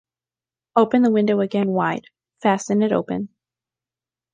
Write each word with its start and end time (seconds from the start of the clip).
Open 0.75 1.03
the 1.03 1.11
window 1.11 1.41
again 1.41 1.73
wide: 1.73 2.05
fasten 2.41 2.81
it 2.81 2.91
open! 2.91 3.29